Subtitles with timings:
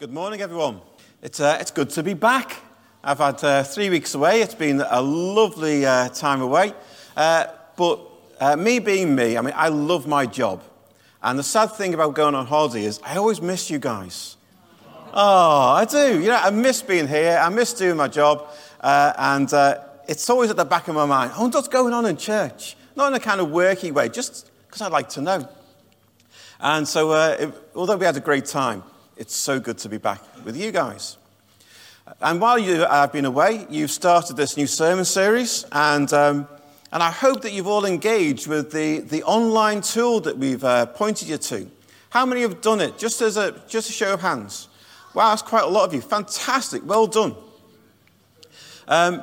[0.00, 0.80] Good morning, everyone.
[1.20, 2.56] It's, uh, it's good to be back.
[3.04, 4.40] I've had uh, three weeks away.
[4.40, 6.72] It's been a lovely uh, time away.
[7.14, 8.00] Uh, but
[8.40, 10.62] uh, me being me, I mean, I love my job.
[11.22, 14.38] And the sad thing about going on holiday is I always miss you guys.
[15.12, 16.18] Oh, I do.
[16.18, 17.38] You know, I miss being here.
[17.38, 18.48] I miss doing my job.
[18.80, 19.52] Uh, and
[20.08, 21.32] it's always at the back of my mind.
[21.36, 22.74] Oh, what's going on in church.
[22.96, 25.46] Not in a kind of worky way, just because I'd like to know.
[26.58, 28.82] And so, it, although we had a great time,
[29.20, 31.18] it's so good to be back with you guys.
[32.22, 36.48] And while you have been away, you've started this new sermon series, and, um,
[36.90, 40.86] and I hope that you've all engaged with the, the online tool that we've uh,
[40.86, 41.70] pointed you to.
[42.08, 42.96] How many have done it?
[42.96, 44.68] Just as a, just a show of hands.
[45.12, 46.00] Wow, that's quite a lot of you.
[46.00, 46.82] Fantastic.
[46.86, 47.36] Well done.
[48.88, 49.22] Um,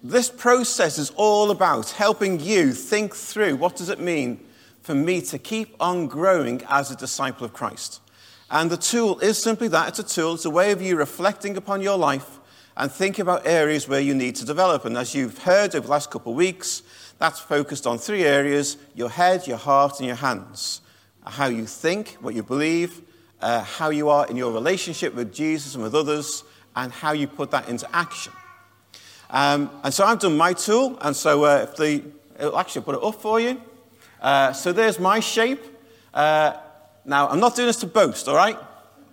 [0.00, 4.38] this process is all about helping you think through what does it mean
[4.82, 8.00] for me to keep on growing as a disciple of Christ.
[8.50, 11.56] And the tool is simply that it's a tool, it's a way of you reflecting
[11.56, 12.38] upon your life
[12.76, 14.84] and thinking about areas where you need to develop.
[14.84, 16.82] And as you've heard over the last couple of weeks,
[17.18, 20.80] that's focused on three areas your head, your heart, and your hands.
[21.24, 23.00] How you think, what you believe,
[23.40, 26.44] uh, how you are in your relationship with Jesus and with others,
[26.76, 28.32] and how you put that into action.
[29.30, 32.02] Um, and so I've done my tool, and so uh, if the,
[32.38, 33.60] it'll actually put it up for you.
[34.20, 35.62] Uh, so there's my shape.
[36.12, 36.54] Uh,
[37.04, 38.58] now, I'm not doing this to boast, all right?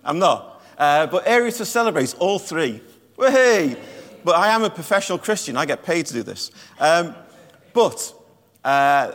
[0.04, 0.62] I'm not.
[0.78, 2.80] Uh, but areas to celebrate, all three.
[3.16, 5.56] But I am a professional Christian.
[5.56, 6.50] I get paid to do this.
[6.78, 7.14] Um,
[7.72, 8.14] but
[8.64, 9.12] uh,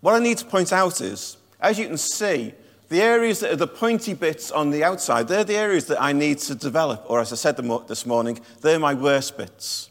[0.00, 2.52] what I need to point out is, as you can see,
[2.88, 6.12] the areas that are the pointy bits on the outside, they're the areas that I
[6.12, 7.04] need to develop.
[7.08, 9.90] Or as I said this morning, they're my worst bits.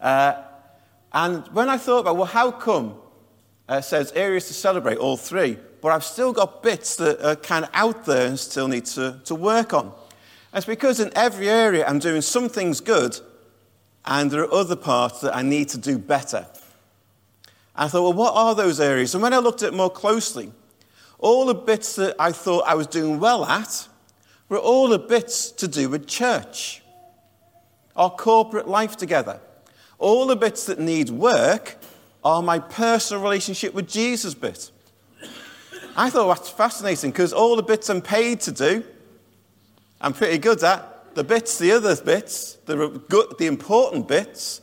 [0.00, 0.42] Uh,
[1.12, 2.96] and when I thought about, well, how come
[3.68, 5.58] uh, says areas to celebrate, all three?
[5.80, 9.20] But I've still got bits that are kind of out there and still need to,
[9.24, 9.92] to work on.
[10.54, 13.18] It's because in every area I'm doing some things good,
[14.04, 16.46] and there are other parts that I need to do better.
[17.74, 19.14] I thought, well, what are those areas?
[19.14, 20.52] And when I looked at it more closely,
[21.18, 23.88] all the bits that I thought I was doing well at
[24.48, 26.82] were all the bits to do with church,
[27.94, 29.40] our corporate life together.
[29.98, 31.76] All the bits that need work
[32.24, 34.70] are my personal relationship with Jesus bit.
[35.96, 38.84] I thought that's fascinating because all the bits I'm paid to do,
[40.00, 41.14] I'm pretty good at.
[41.14, 44.60] The bits, the other bits, the, good, the important bits,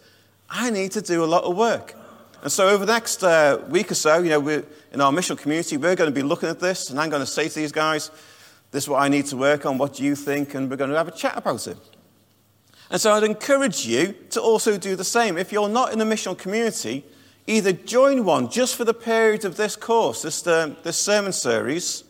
[0.47, 1.95] I need to do a lot of work.
[2.44, 5.77] And so over the next uh, week or so, you know, in our mission community,
[5.77, 8.11] we're going to be looking at this, and I'm going to say to these guys,
[8.69, 10.53] this is what I need to work on, what do you think?
[10.53, 11.77] And we're going to have a chat about it.
[12.91, 15.38] And so I'd encourage you to also do the same.
[15.39, 17.03] If you're not in the missional community,
[17.45, 22.05] Either join one just for the period of this course, this, uh, this sermon series,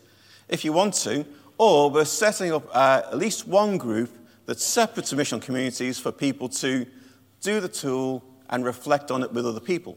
[0.48, 1.26] if you want to,
[1.58, 4.10] or we're setting up uh, at least one group
[4.46, 6.86] that's separate to mission communities for people to
[7.40, 9.96] do the tool and reflect on it with other people.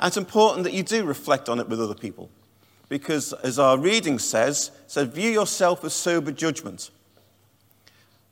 [0.00, 2.30] And it's important that you do reflect on it with other people.
[2.88, 6.90] Because as our reading says, so view yourself with sober judgment.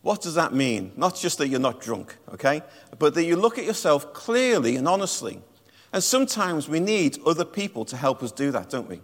[0.03, 0.93] What does that mean?
[0.97, 2.63] Not just that you're not drunk, okay?
[2.99, 5.43] But that you look at yourself clearly and honestly
[5.93, 9.01] and sometimes we need other people to help us do that, don't we?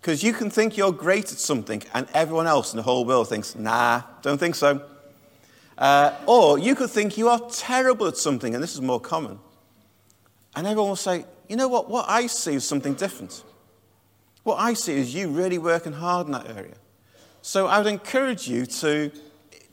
[0.00, 3.28] Because you can think you're great at something and everyone else in the whole world
[3.28, 4.82] thinks, nah, don't think so.
[5.78, 9.38] Uh, or you could think you are terrible at something, and this is more common.
[10.54, 13.42] And everyone will say, you know what, what I see is something different.
[14.42, 16.74] What I see is you really working hard in that area.
[17.40, 19.10] So I would encourage you to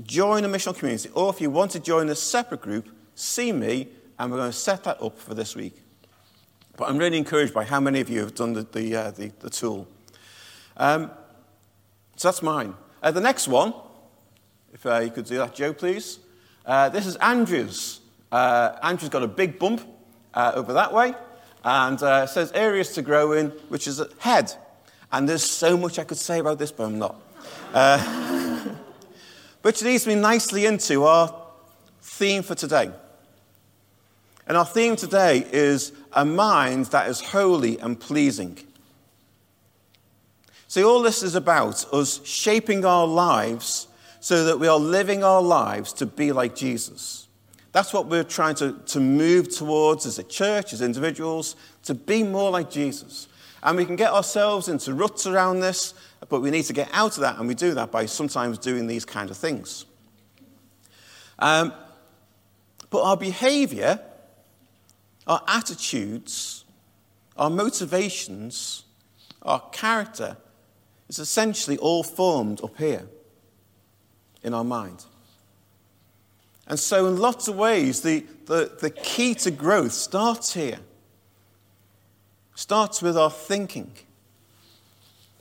[0.03, 3.87] join a missional community, or if you want to join a separate group, see me
[4.19, 5.81] and we're going to set that up for this week.
[6.75, 9.31] But I'm really encouraged by how many of you have done the, the, uh, the,
[9.39, 9.87] the tool.
[10.75, 11.09] Um,
[12.17, 12.75] so that's mine.
[13.01, 13.73] Uh, the next one,
[14.73, 16.19] if uh, you could do that, Joe, please.
[16.65, 18.01] Uh, this is Andrew's.
[18.31, 19.81] Uh, Andrew's got a big bump
[20.33, 21.13] uh, over that way,
[21.63, 24.53] and says areas to grow in, which is head.
[25.11, 27.15] And there's so much I could say about this, but I'm not.
[29.61, 31.33] which leads me nicely into our
[32.01, 32.91] theme for today.
[34.49, 38.57] And our theme today is a mind that is holy and pleasing.
[40.67, 43.87] See, all this is about us shaping our lives
[44.19, 47.27] so that we are living our lives to be like Jesus.
[47.73, 52.23] That's what we're trying to, to move towards as a church, as individuals, to be
[52.23, 53.27] more like Jesus.
[53.61, 55.93] And we can get ourselves into ruts around this,
[56.27, 58.87] but we need to get out of that, and we do that by sometimes doing
[58.87, 59.85] these kind of things.
[61.37, 61.71] Um,
[62.89, 63.99] but our behavior
[65.29, 66.65] our attitudes,
[67.37, 68.83] our motivations,
[69.43, 70.35] our character
[71.07, 73.07] is essentially all formed up here.
[74.43, 75.05] in our mind.
[76.67, 80.79] And so, in lots of ways, the, the, the key to growth starts here.
[82.55, 83.91] Starts with our thinking.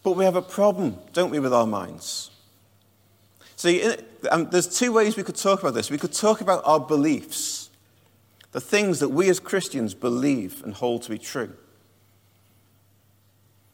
[0.02, 2.31] But we have a problem, don't we, with our minds?
[3.56, 3.84] See,
[4.31, 5.91] um, there's two ways we could talk about this.
[5.91, 7.68] We could talk about our beliefs,
[8.58, 11.52] the things that we as Christians believe and hold to be true.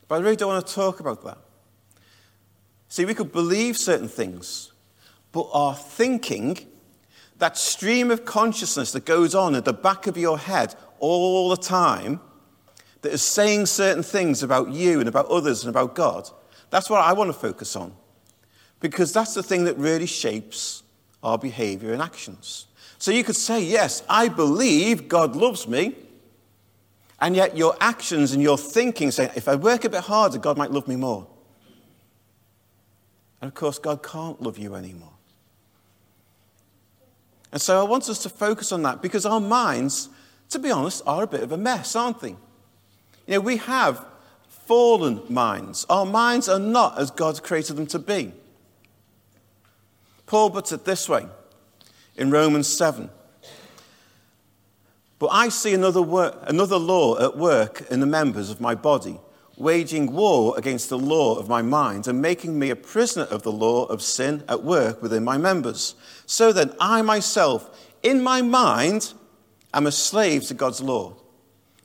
[0.09, 1.39] But I really don't want to talk about that.
[2.89, 4.73] See, we could believe certain things,
[5.33, 6.59] but our thinking
[7.39, 11.57] that stream of consciousness that goes on at the back of your head all the
[11.57, 12.21] time,
[13.01, 16.29] that is saying certain things about you and about others and about God,
[16.69, 17.95] that's what I want to focus on.
[18.81, 20.83] Because that's the thing that really shapes
[21.23, 22.67] our behavior and actions.
[23.05, 25.95] So you could say, Yes, I believe God loves me.
[27.21, 30.57] And yet your actions and your thinking say, If I work a bit harder, God
[30.57, 31.27] might love me more.
[33.43, 35.13] And of course, God can't love you anymore.
[37.53, 40.09] And so I want us to focus on that because our minds,
[40.49, 42.31] to be honest, are a bit of a mess, aren't they?
[42.31, 42.37] You
[43.29, 44.03] know, we have
[44.49, 45.85] fallen minds.
[45.91, 48.33] Our minds are not as God created them to be.
[50.25, 51.27] Paul puts it this way
[52.17, 53.11] in Romans 7.
[55.19, 56.03] But I see another,
[56.43, 59.19] another law at work in the members of my body
[59.57, 63.53] waging war against the law of my mind and making me a prisoner of the
[63.53, 65.95] law of sin at work within my members.
[66.27, 69.15] So then, I myself, in my mind,
[69.73, 71.17] am a slave to God's law,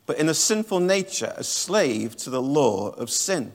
[0.06, 3.54] but in a sinful nature, a slave to the law of sin.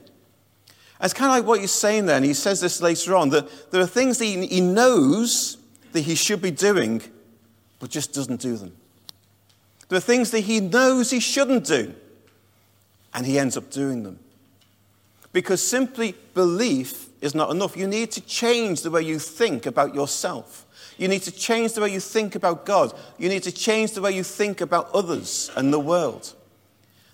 [1.01, 3.71] It's kind of like what he's saying there, and he says this later on that
[3.71, 5.57] there are things that he knows
[5.95, 7.01] that he should be doing,
[7.79, 8.75] but just doesn't do them.
[9.87, 11.95] There are things that he knows he shouldn't do
[13.13, 14.19] and he ends up doing them.
[15.31, 17.77] Because simply belief is not enough.
[17.77, 20.65] You need to change the way you think about yourself.
[20.97, 22.93] You need to change the way you think about God.
[23.17, 26.33] You need to change the way you think about others and the world.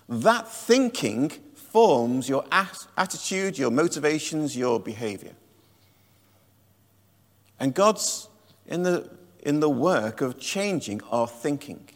[0.08, 2.44] That thinking forms your
[2.96, 5.34] attitude, your motivations, your behavior.
[7.60, 8.28] And God's
[8.66, 9.10] in the,
[9.40, 11.88] in the work of changing our thinking.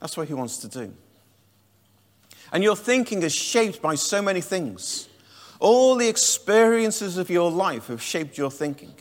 [0.00, 0.92] That's what He wants to do.
[2.52, 5.08] And your thinking is shaped by so many things.
[5.60, 8.94] All the experiences of your life have shaped your thinking.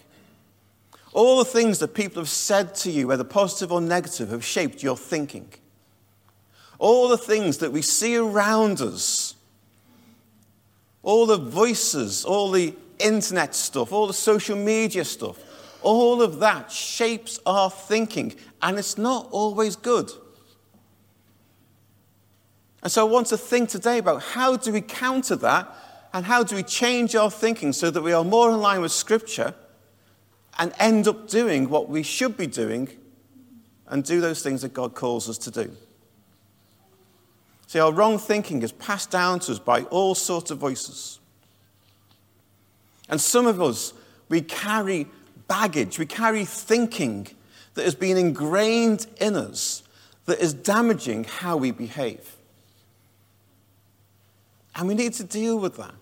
[1.14, 4.84] All the things that people have said to you, whether positive or negative, have shaped
[4.84, 5.50] your thinking.
[6.80, 9.36] All the things that we see around us,
[11.02, 15.40] all the voices, all the internet stuff, all the social media stuff,
[15.82, 20.12] all of that shapes our thinking, and it's not always good.
[22.84, 25.74] And so I want to think today about how do we counter that
[26.14, 28.92] and how do we change our thinking so that we are more in line with
[28.92, 29.54] Scripture
[30.58, 32.90] and end up doing what we should be doing
[33.88, 35.76] and do those things that God calls us to do.
[37.68, 41.20] See, our wrong thinking is passed down to us by all sorts of voices.
[43.10, 43.94] And some of us,
[44.30, 45.08] we carry
[45.48, 47.28] baggage, we carry thinking
[47.74, 49.84] that has been ingrained in us
[50.26, 52.36] that is damaging how we behave.
[54.76, 55.94] And we need to deal with that.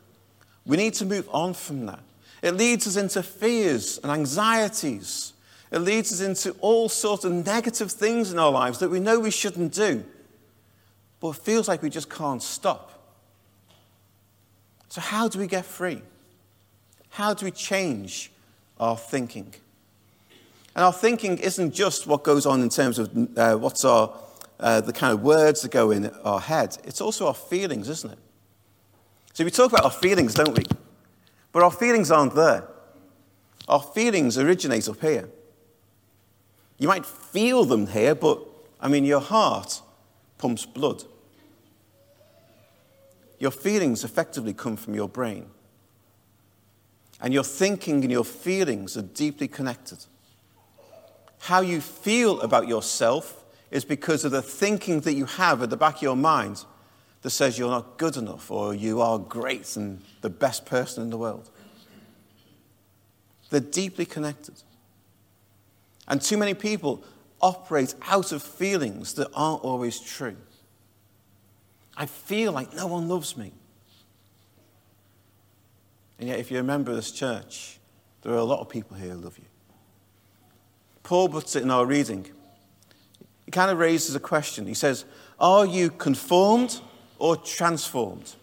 [0.65, 1.99] We need to move on from that.
[2.41, 5.33] It leads us into fears and anxieties.
[5.71, 9.19] It leads us into all sorts of negative things in our lives that we know
[9.19, 10.03] we shouldn't do,
[11.19, 12.91] but it feels like we just can't stop.
[14.89, 16.01] So, how do we get free?
[17.09, 18.31] How do we change
[18.79, 19.53] our thinking?
[20.75, 24.13] And our thinking isn't just what goes on in terms of uh, what's our,
[24.59, 28.11] uh, the kind of words that go in our head, it's also our feelings, isn't
[28.11, 28.19] it?
[29.33, 30.63] So we talk about our feelings, don't we?
[31.51, 32.67] But our feelings aren't there.
[33.67, 35.29] Our feelings originate up here.
[36.77, 38.41] You might feel them here, but
[38.81, 39.81] I mean, your heart
[40.37, 41.03] pumps blood.
[43.39, 45.47] Your feelings effectively come from your brain.
[47.21, 50.05] And your thinking and your feelings are deeply connected.
[51.39, 55.77] How you feel about yourself is because of the thinking that you have at the
[55.77, 56.65] back of your mind
[57.21, 61.09] that says you're not good enough or you are great and the best person in
[61.09, 61.49] the world.
[63.49, 64.55] They're deeply connected.
[66.07, 67.03] And too many people
[67.41, 70.37] operate out of feelings that aren't always true.
[71.97, 73.53] I feel like no one loves me.
[76.19, 77.79] And yet, if you're a member of this church,
[78.21, 79.45] there are a lot of people here who love you.
[81.03, 82.25] Paul puts it in our reading.
[83.45, 84.65] He kind of raises a question.
[84.65, 85.05] He says,
[85.39, 86.79] Are you conformed
[87.19, 88.33] or transformed?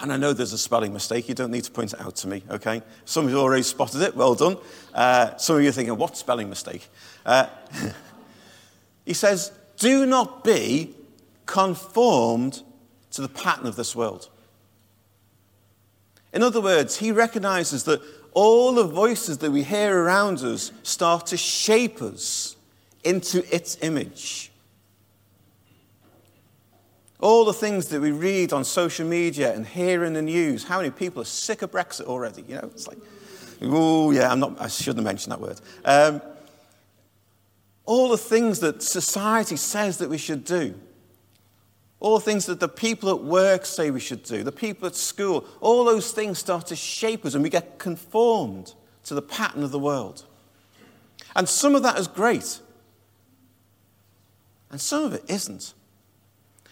[0.00, 1.28] And I know there's a spelling mistake.
[1.28, 2.82] You don't need to point it out to me, okay?
[3.04, 4.14] Some of you already spotted it.
[4.14, 4.58] Well done.
[4.94, 6.88] Uh, some of you are thinking, what spelling mistake?
[7.24, 7.46] Uh,
[9.06, 10.94] he says, do not be
[11.46, 12.62] conformed
[13.12, 14.28] to the pattern of this world.
[16.36, 18.02] In other words, he recognizes that
[18.34, 22.56] all the voices that we hear around us start to shape us
[23.04, 24.52] into its image.
[27.20, 30.76] All the things that we read on social media and hear in the news, how
[30.76, 32.42] many people are sick of Brexit already?
[32.46, 32.98] You know, it's like,
[33.62, 35.58] oh, yeah, I'm not, I shouldn't have mentioned that word.
[35.86, 36.20] Um,
[37.86, 40.74] all the things that society says that we should do,
[42.00, 45.46] all things that the people at work say we should do, the people at school,
[45.60, 48.74] all those things start to shape us and we get conformed
[49.04, 50.24] to the pattern of the world.
[51.34, 52.60] And some of that is great,
[54.70, 55.74] and some of it isn't.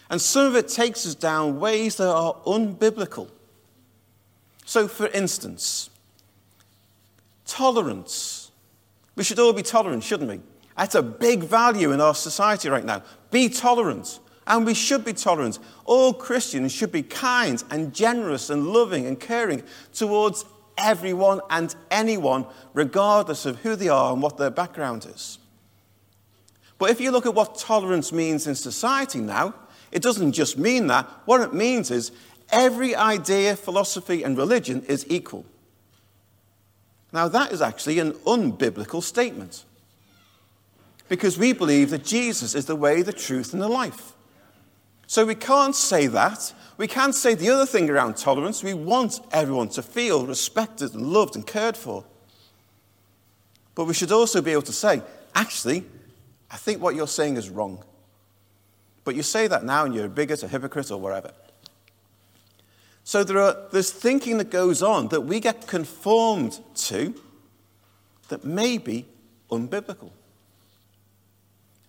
[0.09, 3.29] And some of it takes us down ways that are unbiblical.
[4.65, 5.89] So, for instance,
[7.45, 8.51] tolerance.
[9.15, 10.39] We should all be tolerant, shouldn't we?
[10.77, 13.01] That's a big value in our society right now.
[13.31, 14.19] Be tolerant.
[14.47, 15.59] And we should be tolerant.
[15.85, 20.45] All Christians should be kind and generous and loving and caring towards
[20.77, 25.39] everyone and anyone, regardless of who they are and what their background is.
[26.77, 29.55] But if you look at what tolerance means in society now,
[29.91, 31.09] it doesn't just mean that.
[31.25, 32.11] What it means is
[32.51, 35.45] every idea, philosophy, and religion is equal.
[37.13, 39.63] Now, that is actually an unbiblical statement
[41.07, 44.14] because we believe that Jesus is the way, the truth, and the life.
[45.07, 46.53] So we can't say that.
[46.77, 48.63] We can't say the other thing around tolerance.
[48.63, 52.03] We want everyone to feel respected and loved and cared for.
[53.75, 55.01] But we should also be able to say,
[55.33, 55.85] actually,
[56.49, 57.83] I think what you're saying is wrong.
[59.03, 61.31] But you say that now and you're a bigot, a hypocrite, or whatever.
[63.03, 67.13] So there are, there's thinking that goes on that we get conformed to
[68.29, 69.05] that may be
[69.51, 70.09] unbiblical.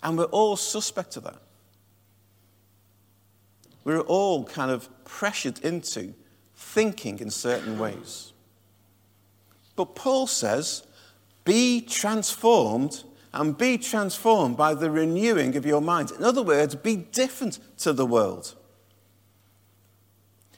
[0.03, 1.41] And we're all suspect of that.
[3.87, 6.13] We're all kind of pressured into
[6.57, 8.33] thinking in certain ways.
[9.77, 10.83] But Paul says,
[11.45, 16.11] be transformed and be transformed by the renewing of your mind.
[16.11, 18.57] In other words, be different to the world.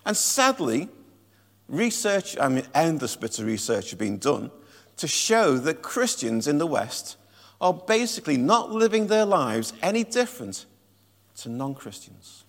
[0.06, 0.88] And sadly,
[1.68, 4.50] research, I mean, endless bits of research have been done
[4.96, 7.18] to show that Christians in the West
[7.60, 10.64] are basically not living their lives any different
[11.36, 12.44] to non Christians.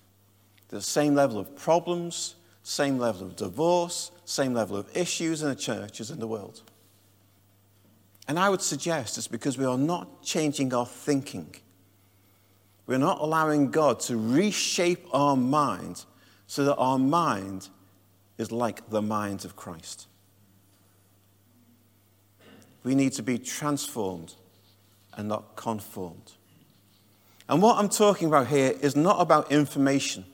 [0.70, 5.56] The same level of problems, same level of divorce, same level of issues in the
[5.56, 6.62] church as in the world.
[8.28, 11.56] And I would suggest it's because we are not changing our thinking.
[12.86, 16.06] We're not allowing God to reshape our mind
[16.46, 17.70] so that our mind
[18.38, 20.08] is like the mind of Christ.
[22.84, 24.36] We need to be transformed
[25.14, 26.32] and not conformed.
[27.48, 30.26] And what I'm talking about here is not about information.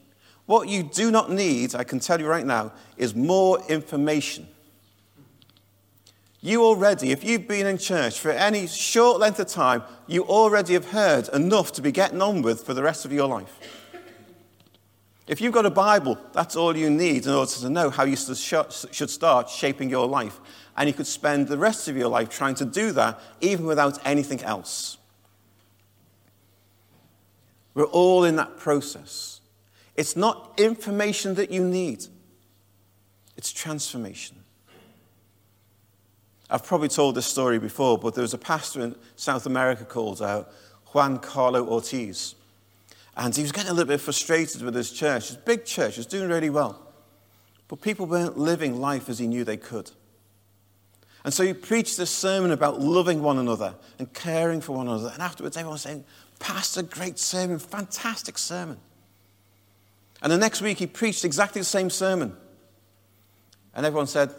[0.45, 4.47] What you do not need, I can tell you right now, is more information.
[6.41, 10.73] You already, if you've been in church for any short length of time, you already
[10.73, 13.59] have heard enough to be getting on with for the rest of your life.
[15.25, 18.15] If you've got a Bible, that's all you need in order to know how you
[18.15, 20.39] should start shaping your life.
[20.77, 23.97] And you could spend the rest of your life trying to do that, even without
[24.05, 24.99] anything else.
[27.73, 29.34] We're all in that process.
[29.95, 32.05] It's not information that you need,
[33.37, 34.37] it's transformation.
[36.49, 40.21] I've probably told this story before, but there was a pastor in South America called
[40.21, 40.43] uh,
[40.93, 42.35] Juan Carlo Ortiz.
[43.17, 45.29] And he was getting a little bit frustrated with his church.
[45.29, 46.79] His big church was doing really well.
[47.67, 49.89] But people weren't living life as he knew they could.
[51.23, 55.09] And so he preached this sermon about loving one another and caring for one another.
[55.11, 56.03] And afterwards, everyone was saying,
[56.39, 58.77] Pastor, great sermon, fantastic sermon.
[60.25, 62.35] And the next week, he preached exactly the same sermon.
[63.75, 64.31] And everyone said,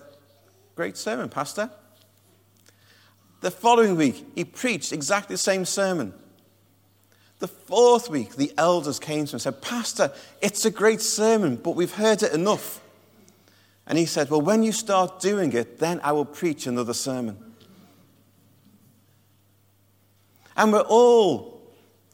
[0.74, 1.70] Great sermon, Pastor.
[3.40, 6.12] The following week, he preached exactly the same sermon.
[7.38, 10.10] The fourth week, the elders came to him and said, Pastor,
[10.42, 12.80] it's a great sermon, but we've heard it enough.
[13.86, 17.38] And he said, Well, when you start doing it, then I will preach another sermon.
[20.56, 21.55] And we're all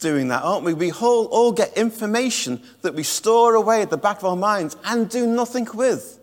[0.03, 0.75] doing that, aren't we?
[0.75, 4.77] We all, all get information that we store away at the back of our minds
[4.85, 6.19] and do nothing with.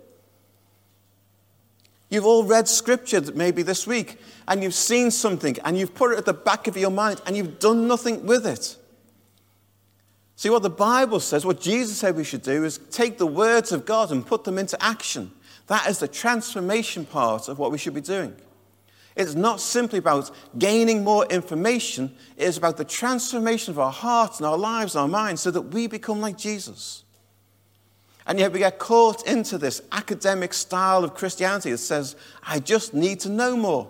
[2.09, 6.17] You've all read scripture maybe this week, and you've seen something, and you've put it
[6.17, 8.75] at the back of your mind, and you've done nothing with it.
[10.35, 13.71] See, what the Bible says, what Jesus said we should do, is take the words
[13.71, 15.31] of God and put them into action.
[15.67, 18.35] That is the transformation part of what we should be doing.
[19.15, 24.37] It's not simply about gaining more information, it is about the transformation of our hearts
[24.37, 27.03] and our lives and our minds so that we become like Jesus.
[28.25, 32.93] And yet we get caught into this academic style of Christianity that says, I just
[32.93, 33.89] need to know more.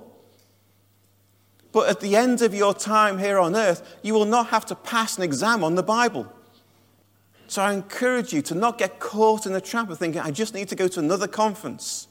[1.72, 4.76] But at the end of your time here on earth, you will not have to
[4.76, 6.32] pass an exam on the Bible.
[7.48, 10.54] So I encourage you to not get caught in the trap of thinking, I just
[10.54, 12.08] need to go to another conference,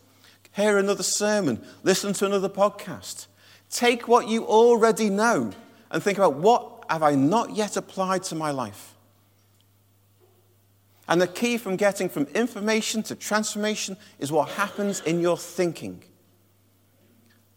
[0.59, 3.27] hear another sermon, listen to another podcast.
[3.71, 5.53] Take what you already know
[5.91, 8.95] and think about what have I not yet applied to my life?
[11.07, 16.03] And the key from getting from information to transformation is what happens in your thinking.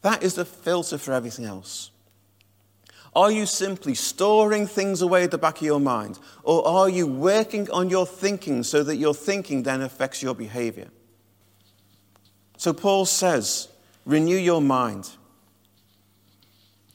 [0.03, 1.91] That is the filter for everything else.
[3.13, 6.17] Are you simply storing things away at the back of your mind?
[6.43, 10.87] Or are you working on your thinking so that your thinking then affects your behavior?
[12.61, 13.69] So Paul says,
[14.05, 15.09] renew your mind.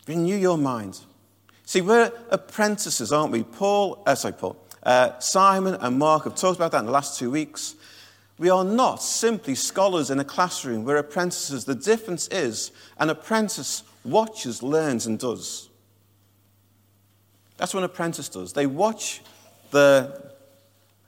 [0.07, 1.01] Renew your mind.
[1.65, 3.43] See, we're apprentices, aren't we?
[3.43, 7.19] Paul, uh, sorry, Paul, uh, Simon and Mark have talked about that in the last
[7.19, 7.75] two weeks.
[8.39, 11.65] We are not simply scholars in a classroom, we're apprentices.
[11.65, 12.71] The difference is
[13.01, 15.69] an apprentice watches, learns, and does.
[17.57, 18.53] That's what an apprentice does.
[18.53, 19.21] They watch
[19.73, 20.31] the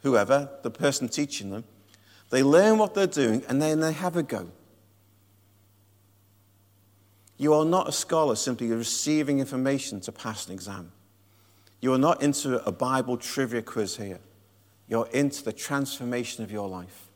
[0.02, 1.62] whoever, the person teaching them,
[2.30, 4.50] they learn what they're doing, and then they have a go.
[7.38, 10.92] You are not a scholar simply receiving information to pass an exam.
[11.80, 14.18] You are not into a Bible trivia quiz here.
[14.88, 17.08] You're into the transformation of your life.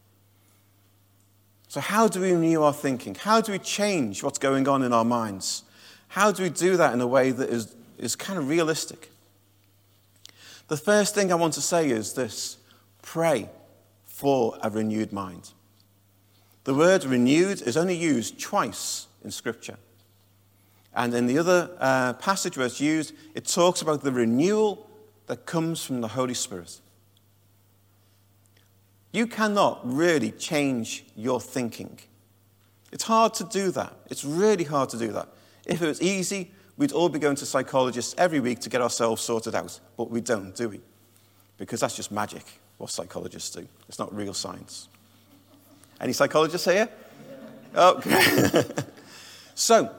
[1.68, 3.14] So, how do we renew our thinking?
[3.14, 5.64] How do we change what's going on in our minds?
[6.08, 9.10] How do we do that in a way that is, is kind of realistic?
[10.68, 12.58] The first thing I want to say is this
[13.00, 13.48] pray
[14.22, 15.50] for a renewed mind.
[16.62, 19.78] The word renewed is only used twice in Scripture.
[20.94, 24.88] And in the other uh, passage where it's used, it talks about the renewal
[25.26, 26.78] that comes from the Holy Spirit.
[29.10, 31.98] You cannot really change your thinking.
[32.92, 33.92] It's hard to do that.
[34.08, 35.30] It's really hard to do that.
[35.66, 39.20] If it was easy, we'd all be going to psychologists every week to get ourselves
[39.20, 39.80] sorted out.
[39.96, 40.80] But we don't, do we?
[41.58, 42.44] Because that's just magic,
[42.82, 43.66] what psychologists do.
[43.88, 44.88] It's not real science.
[46.00, 46.88] Any psychologists here?
[47.76, 48.10] Okay.
[48.54, 48.64] Oh,
[49.54, 49.94] so,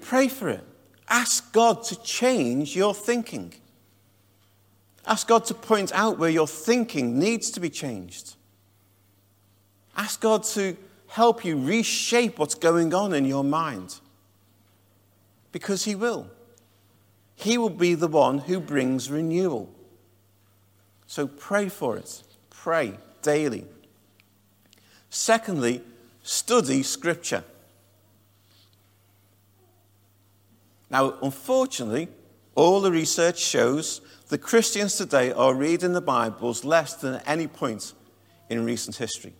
[0.00, 0.64] pray for it.
[1.08, 3.54] Ask God to change your thinking.
[5.06, 8.34] Ask God to point out where your thinking needs to be changed.
[9.96, 14.00] Ask God to help you reshape what's going on in your mind
[15.52, 16.28] because He will.
[17.36, 19.72] He will be the one who brings renewal.
[21.08, 22.22] So pray for it.
[22.50, 22.92] Pray
[23.22, 23.64] daily.
[25.08, 25.82] Secondly,
[26.22, 27.42] study Scripture.
[30.90, 32.08] Now, unfortunately,
[32.54, 37.46] all the research shows that Christians today are reading the Bibles less than at any
[37.46, 37.94] point
[38.50, 39.32] in recent history.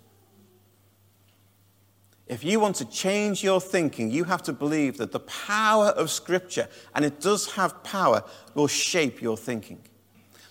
[2.26, 6.10] If you want to change your thinking, you have to believe that the power of
[6.10, 9.80] Scripture, and it does have power, will shape your thinking.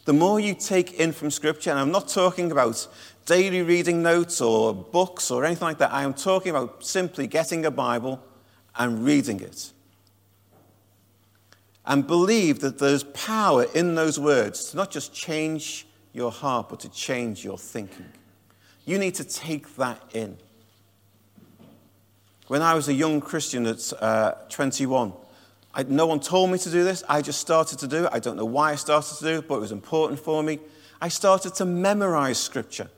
[0.07, 2.87] The more you take in from Scripture, and I'm not talking about
[3.25, 7.65] daily reading notes or books or anything like that, I am talking about simply getting
[7.65, 8.23] a Bible
[8.77, 9.73] and reading it.
[11.85, 16.79] And believe that there's power in those words to not just change your heart, but
[16.79, 18.05] to change your thinking.
[18.85, 20.37] You need to take that in.
[22.47, 25.11] When I was a young Christian at uh, 21,
[25.77, 27.03] I, no one told me to do this.
[27.07, 28.09] I just started to do it.
[28.11, 30.59] I don't know why I started to do it, but it was important for me.
[30.99, 32.89] I started to memorize scripture.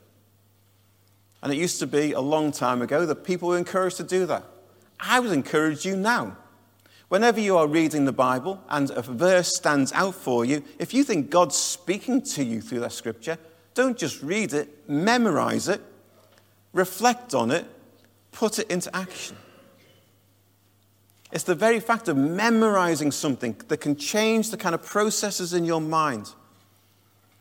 [1.43, 4.25] And it used to be a long time ago that people were encouraged to do
[4.27, 4.45] that.
[4.97, 6.37] I would encourage you now.
[7.09, 11.03] Whenever you are reading the Bible and a verse stands out for you, if you
[11.03, 13.37] think God's speaking to you through that scripture,
[13.73, 15.81] don't just read it, memorize it,
[16.71, 17.65] reflect on it,
[18.31, 19.35] put it into action.
[21.31, 25.63] It's the very fact of memorizing something that can change the kind of processes in
[25.63, 26.33] your mind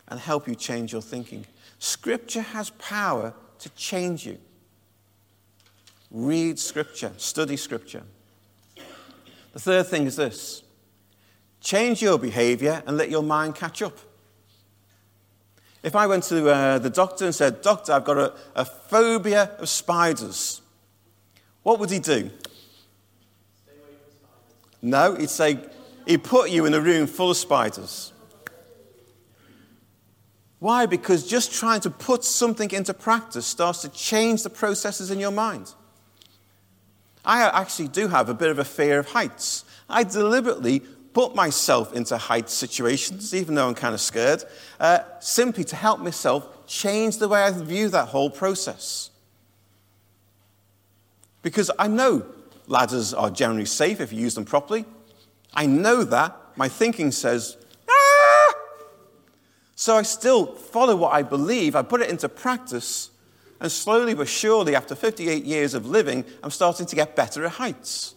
[0.08, 1.46] and help you change your thinking.
[1.78, 4.38] Scripture has power to change you.
[6.10, 8.02] Read Scripture, study Scripture.
[9.52, 10.62] The third thing is this
[11.60, 13.98] change your behavior and let your mind catch up.
[15.82, 19.50] If I went to uh, the doctor and said, Doctor, I've got a, a phobia
[19.58, 20.60] of spiders,
[21.62, 22.30] what would he do?
[24.80, 25.58] No, he'd say,
[26.06, 28.12] he'd put you in a room full of spiders.
[30.58, 30.86] Why?
[30.86, 35.30] Because just trying to put something into practice starts to change the processes in your
[35.30, 35.72] mind.
[37.24, 39.64] I actually do have a bit of a fear of heights.
[39.88, 40.80] I deliberately
[41.12, 44.44] put myself into height situations, even though I'm kind of scared,
[44.80, 49.10] uh, simply to help myself change the way I view that whole process.
[51.42, 52.26] Because I know
[52.68, 54.84] ladders are generally safe if you use them properly.
[55.52, 56.36] I know that.
[56.56, 57.56] My thinking says,
[57.88, 58.54] ah!
[59.74, 63.10] So I still follow what I believe, I put it into practice,
[63.60, 67.52] and slowly but surely, after 58 years of living, I'm starting to get better at
[67.52, 68.14] heights.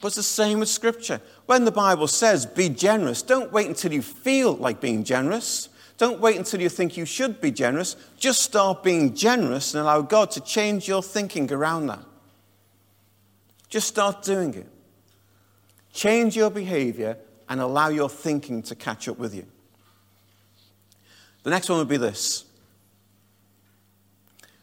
[0.00, 1.20] But it's the same with Scripture.
[1.46, 5.68] When the Bible says, be generous, don't wait until you feel like being generous.
[5.96, 7.96] Don't wait until you think you should be generous.
[8.16, 12.04] Just start being generous and allow God to change your thinking around that.
[13.68, 14.66] Just start doing it.
[15.92, 17.16] Change your behavior
[17.48, 19.46] and allow your thinking to catch up with you.
[21.42, 22.44] The next one would be this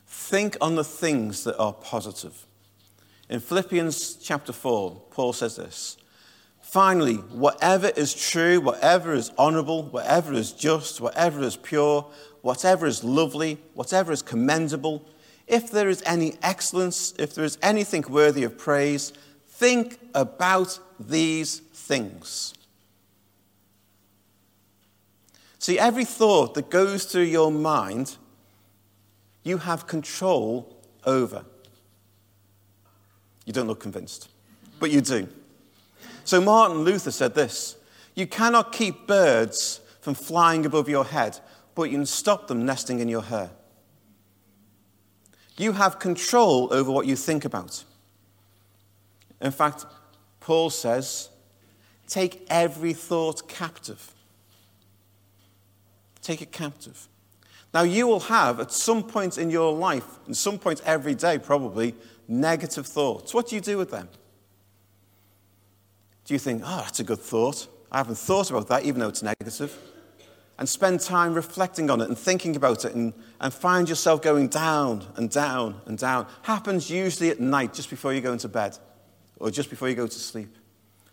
[0.05, 2.47] think on the things that are positive.
[3.29, 5.97] In Philippians chapter 4, Paul says this
[6.61, 12.09] Finally, whatever is true, whatever is honorable, whatever is just, whatever is pure,
[12.41, 15.07] whatever is lovely, whatever is commendable,
[15.47, 19.13] if there is any excellence, if there is anything worthy of praise,
[19.47, 22.53] think about these things.
[25.59, 28.17] See, every thought that goes through your mind,
[29.43, 31.45] you have control over.
[33.45, 34.29] You don't look convinced,
[34.79, 35.27] but you do.
[36.23, 37.77] So Martin Luther said this
[38.15, 41.39] You cannot keep birds from flying above your head,
[41.75, 43.51] but you can stop them nesting in your hair.
[45.57, 47.83] You have control over what you think about.
[49.41, 49.85] In fact,
[50.39, 51.29] Paul says,
[52.07, 54.13] take every thought captive.
[56.21, 57.07] Take it captive.
[57.73, 61.37] Now, you will have at some point in your life, and some point every day
[61.37, 61.95] probably,
[62.27, 63.33] negative thoughts.
[63.33, 64.07] What do you do with them?
[66.25, 67.67] Do you think, oh, that's a good thought?
[67.91, 69.77] I haven't thought about that, even though it's negative.
[70.57, 74.47] And spend time reflecting on it and thinking about it and, and find yourself going
[74.47, 76.27] down and down and down.
[76.43, 78.77] Happens usually at night, just before you go into bed
[79.37, 80.55] or just before you go to sleep.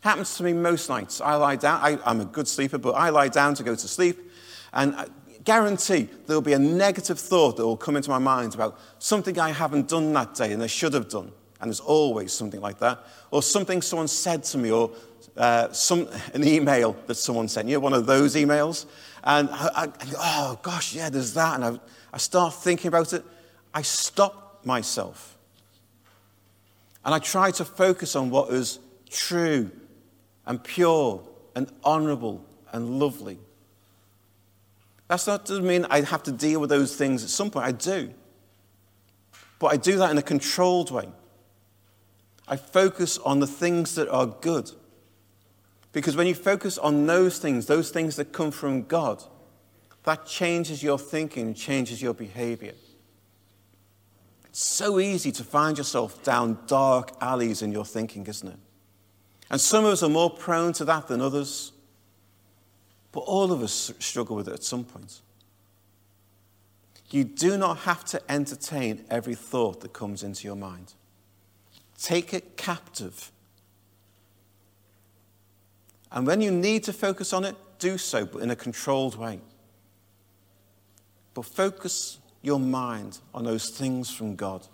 [0.01, 1.21] Happens to me most nights.
[1.21, 3.89] I lie down, I, I'm a good sleeper, but I lie down to go to
[3.89, 4.31] sleep
[4.73, 5.07] and I
[5.45, 9.39] guarantee there will be a negative thought that will come into my mind about something
[9.39, 11.33] I haven't done that day and I should have done.
[11.61, 13.05] And there's always something like that.
[13.31, 14.91] Or something someone said to me, or
[15.37, 18.87] uh, some, an email that someone sent you, one of those emails.
[19.25, 21.55] And I, I, oh gosh, yeah, there's that.
[21.57, 21.81] And I,
[22.13, 23.25] I start thinking about it.
[23.73, 25.37] I stop myself.
[27.05, 28.79] And I try to focus on what is
[29.11, 29.71] true
[30.47, 31.23] and pure
[31.55, 33.39] and honorable and lovely.
[35.09, 37.67] That's not to mean I have to deal with those things at some point.
[37.67, 38.13] I do.
[39.59, 41.09] But I do that in a controlled way.
[42.49, 44.71] I focus on the things that are good.
[45.93, 49.23] Because when you focus on those things, those things that come from God,
[50.05, 52.75] that changes your thinking, changes your behavior.
[54.47, 58.59] It's so easy to find yourself down dark alleys in your thinking, isn't it?
[59.51, 61.73] And some of us are more prone to that than others.
[63.13, 65.21] But all of us struggle with it at some point.
[67.11, 70.95] You do not have to entertain every thought that comes into your mind.
[71.99, 73.32] Take it captive.
[76.13, 79.41] And when you need to focus on it, do so, but in a controlled way.
[81.35, 84.67] But focus your mind on those things from God.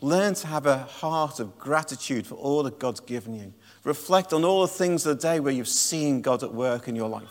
[0.00, 3.54] Learn to have a heart of gratitude for all that God's given you.
[3.84, 6.96] Reflect on all the things of the day where you've seen God at work in
[6.96, 7.30] your life.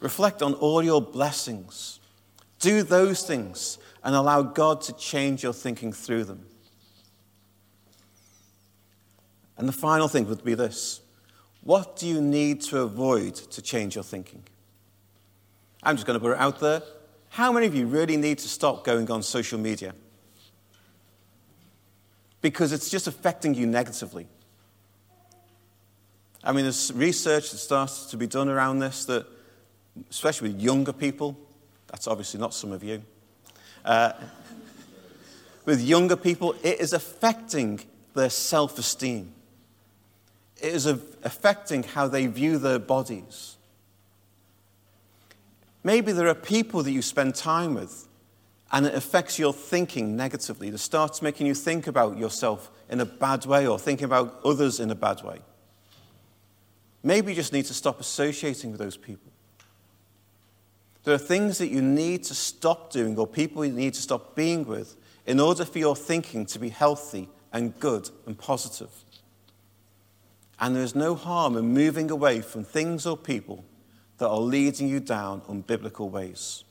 [0.00, 2.00] Reflect on all your blessings.
[2.60, 6.46] Do those things and allow God to change your thinking through them.
[9.58, 11.02] And the final thing would be this
[11.62, 14.42] What do you need to avoid to change your thinking?
[15.82, 16.82] I'm just going to put it out there.
[17.30, 19.94] How many of you really need to stop going on social media?
[22.40, 24.26] Because it's just affecting you negatively.
[26.42, 29.26] I mean, there's research that starts to be done around this that,
[30.10, 31.38] especially with younger people,
[31.88, 33.02] that's obviously not some of you.
[33.84, 34.12] Uh,
[35.66, 37.80] with younger people, it is affecting
[38.14, 39.32] their self esteem.
[40.60, 43.56] It is affecting how they view their bodies.
[45.82, 48.06] Maybe there are people that you spend time with
[48.72, 50.68] and it affects your thinking negatively.
[50.68, 54.78] It starts making you think about yourself in a bad way or thinking about others
[54.78, 55.40] in a bad way.
[57.02, 59.32] Maybe you just need to stop associating with those people.
[61.04, 64.36] There are things that you need to stop doing or people you need to stop
[64.36, 64.96] being with
[65.26, 68.90] in order for your thinking to be healthy and good and positive.
[70.60, 73.64] And there is no harm in moving away from things or people
[74.18, 76.64] that are leading you down unbiblical ways.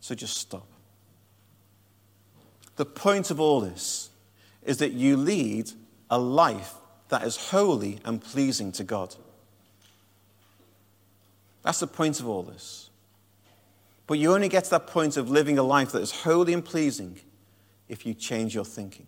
[0.00, 0.66] So just stop.
[2.76, 4.10] The point of all this
[4.64, 5.72] is that you lead
[6.10, 6.74] a life
[7.08, 9.16] that is holy and pleasing to God.
[11.62, 12.90] That's the point of all this.
[14.06, 16.64] But you only get to that point of living a life that is holy and
[16.64, 17.18] pleasing
[17.88, 19.06] if you change your thinking,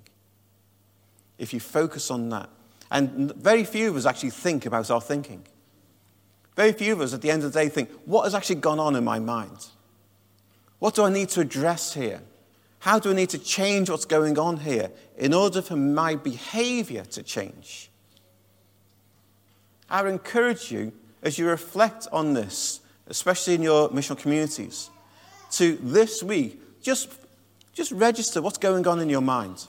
[1.38, 2.50] if you focus on that.
[2.90, 5.46] And very few of us actually think about our thinking.
[6.56, 8.80] Very few of us at the end of the day think, what has actually gone
[8.80, 9.66] on in my mind?
[10.80, 12.20] What do I need to address here?
[12.80, 17.04] How do I need to change what's going on here in order for my behavior
[17.04, 17.90] to change?
[19.88, 24.88] I would encourage you as you reflect on this, especially in your missional communities,
[25.52, 27.12] to this week just,
[27.74, 29.66] just register what's going on in your mind.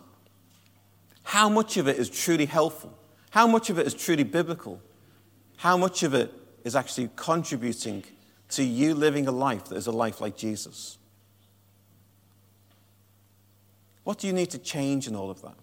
[1.23, 2.97] How much of it is truly helpful?
[3.31, 4.81] How much of it is truly biblical?
[5.57, 8.03] How much of it is actually contributing
[8.49, 10.97] to you living a life that is a life like Jesus?
[14.03, 15.55] What do you need to change in all of that?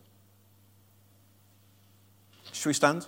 [2.52, 3.06] Should we stand?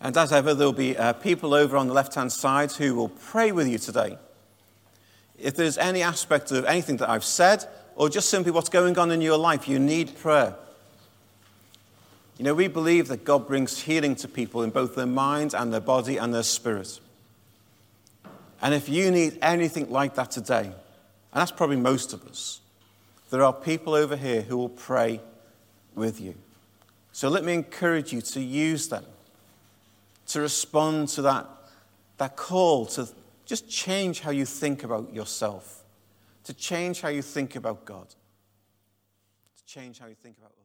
[0.00, 3.08] And as ever, there'll be uh, people over on the left hand side who will
[3.08, 4.18] pray with you today.
[5.38, 9.12] If there's any aspect of anything that I've said, or just simply what's going on
[9.12, 10.56] in your life, you need prayer.
[12.38, 15.72] You know, we believe that God brings healing to people in both their mind and
[15.72, 17.00] their body and their spirit.
[18.60, 20.74] And if you need anything like that today, and
[21.32, 22.60] that's probably most of us,
[23.30, 25.20] there are people over here who will pray
[25.94, 26.34] with you.
[27.12, 29.04] So let me encourage you to use them
[30.26, 31.46] to respond to that,
[32.18, 33.08] that call to
[33.44, 35.84] just change how you think about yourself,
[36.44, 40.55] to change how you think about God, to change how you think about.